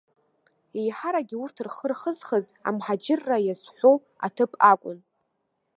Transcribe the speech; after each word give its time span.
Еиҳаракгьы 0.79 1.37
урҭ 1.43 1.57
рхы 1.67 1.85
рхызхыз 1.91 2.45
амҳаџьырра 2.67 3.37
иазҳәоу 3.43 3.95
аҭыԥ 4.25 4.51
акәын. 4.71 4.99